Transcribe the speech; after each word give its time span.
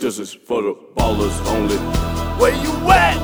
This 0.00 0.20
is 0.20 0.32
for 0.32 0.62
the 0.62 0.74
ballers 0.94 1.44
only. 1.50 1.76
Where 2.38 2.54
you 2.54 2.70
at? 2.88 3.18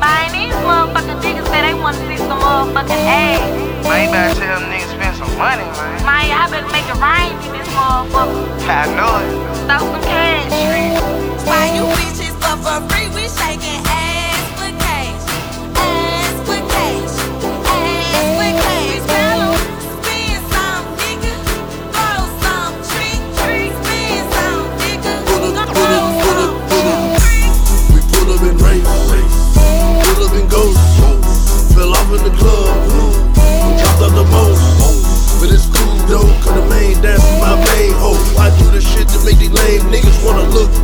Man, 0.00 0.32
these 0.32 0.52
motherfucking 0.66 1.22
niggas 1.22 1.46
say 1.46 1.62
they 1.62 1.74
wanna 1.74 1.96
see 2.08 2.16
some 2.16 2.40
motherfucking 2.40 2.90
ass. 2.90 3.86
Man, 3.86 4.06
you 4.06 4.10
better 4.10 4.40
tell 4.40 4.58
them 4.58 4.68
niggas 4.68 4.90
spend 4.90 5.16
some 5.16 5.38
money, 5.38 5.62
man. 5.62 6.04
Man, 6.04 6.28
y'all 6.28 6.50
better 6.50 6.66
make 6.74 6.88
it 6.90 6.98
rain 6.98 7.38
in 7.46 7.52
this 7.56 7.68
motherfucker. 7.68 8.66
I 8.66 8.86
know 8.96 9.14
it. 9.22 9.39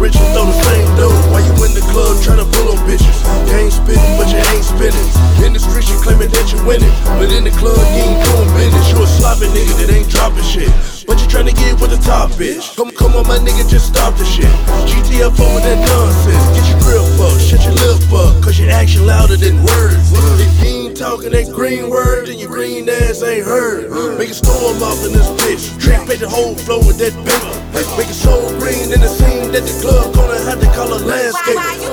Rich 0.06 0.16
and 0.22 0.30
throw 0.30 0.46
the 0.46 0.54
same 0.62 0.86
dough. 0.94 1.18
Why 1.34 1.42
you 1.42 1.54
in 1.66 1.74
the 1.74 1.82
club 1.90 2.14
tryna 2.22 2.46
pull 2.54 2.70
on 2.70 2.78
bitches? 2.86 3.18
You 3.50 3.58
ain't 3.58 3.74
spitting, 3.74 4.14
but 4.14 4.30
you 4.30 4.38
ain't 4.38 4.62
spinning. 4.62 5.08
In 5.42 5.50
the 5.50 5.58
streets, 5.58 5.90
you 5.90 5.98
claiming 5.98 6.30
that 6.30 6.46
you 6.54 6.62
winning. 6.62 6.94
But 7.18 7.34
in 7.34 7.42
the 7.42 7.54
club, 7.58 7.74
you 7.74 8.06
ain't 8.06 8.22
doing 8.22 8.50
business. 8.54 8.86
You 8.94 9.02
a 9.02 9.06
sloppy 9.06 9.50
nigga 9.50 9.74
that 9.82 9.90
ain't 9.90 10.06
dropping 10.06 10.46
shit. 10.46 10.70
But 11.10 11.18
you 11.18 11.26
tryna 11.26 11.54
get 11.58 11.74
with 11.82 11.90
the 11.90 11.98
top 12.06 12.30
bitch. 12.38 12.78
Come, 12.78 12.94
come 12.94 13.18
on, 13.18 13.26
my 13.26 13.38
nigga, 13.42 13.66
just 13.66 13.90
stop 13.90 14.14
the 14.14 14.24
shit. 14.24 14.50
GTF 14.86 15.34
over 15.42 15.60
that 15.66 15.78
nonsense. 15.82 16.44
Get 16.54 16.64
your 16.70 16.80
grill 16.86 17.06
up, 17.26 17.38
shut 17.42 17.62
your 17.66 17.74
lip 17.74 18.06
up, 18.14 18.38
cause 18.42 18.58
your 18.58 18.70
action 18.70 19.06
louder 19.06 19.36
than 19.36 19.58
words. 19.58 20.06
If 20.38 20.54
you 20.62 20.86
ain't 20.86 20.96
talking 20.96 21.34
that 21.34 21.50
green 21.50 21.90
word, 21.90 22.30
then 22.30 22.38
your 22.38 22.50
green 22.50 22.88
ass 22.88 23.22
ain't 23.22 23.44
heard. 23.44 23.90
Make 24.18 24.30
a 24.30 24.38
storm 24.38 24.78
off 24.82 25.02
in 25.02 25.12
this 25.12 25.30
bitch. 25.42 25.66
Paint 26.06 26.20
the 26.20 26.28
whole 26.30 26.54
flow 26.54 26.78
with 26.78 26.98
that 26.98 27.14
paper. 27.26 27.65
Make 27.94 28.08
it 28.08 28.14
so 28.14 28.34
green 28.58 28.92
in 28.92 29.00
the 29.00 29.08
scene 29.08 29.52
that 29.52 29.64
the 29.64 29.80
club 29.80 30.14
gonna 30.14 30.38
have 30.50 30.60
to 30.60 30.66
Why, 31.02 31.22
landscape. 31.22 31.85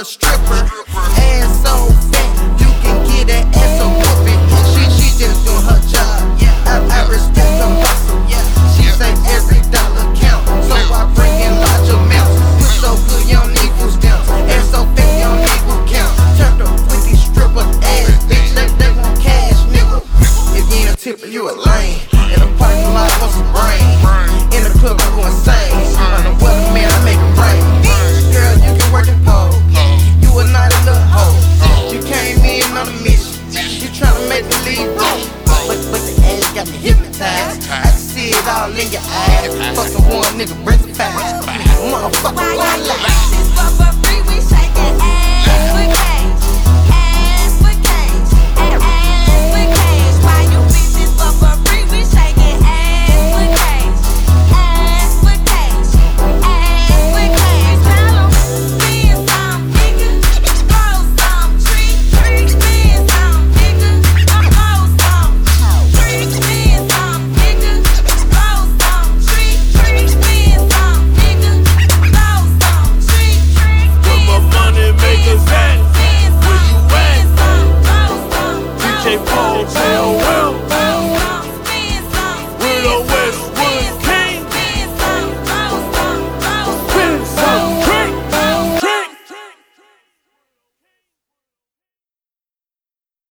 A 0.00 0.04
stripper. 0.04 0.89
Got 36.64 36.72
me 36.72 36.78
hypnotized. 36.78 37.70
I 37.70 37.86
see 37.90 38.30
it 38.30 38.46
all 38.48 38.70
in 38.70 38.92
your 38.92 39.00
eyes. 39.00 39.76
Fuck 39.76 39.88
the 39.92 40.02
one 40.14 40.34
nigga, 40.36 40.64
bring 40.64 40.80
it 40.80 40.96
back. 40.98 41.42
Motherfucker, 41.90 42.56
one 42.56 42.86
life. 42.86 43.39